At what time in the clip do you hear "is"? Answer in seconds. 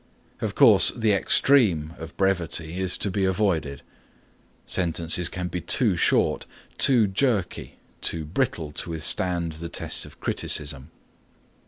2.79-2.97